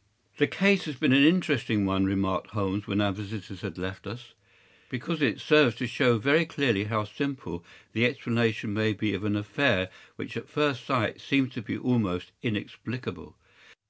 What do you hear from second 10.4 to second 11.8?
first sight seems to be